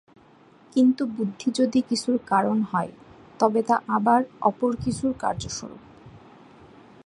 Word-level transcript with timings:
কিন্তু 0.75 1.03
বুদ্ধি 1.07 1.47
যদি 1.55 1.79
কিছুর 1.81 2.17
কারণ 2.25 2.57
হয়, 2.61 2.91
তবে 3.39 3.61
তা 3.63 3.75
আবার 3.87 4.21
অপর 4.41 4.71
কিছুর 4.75 5.11
কার্যস্বরূপ। 5.19 5.81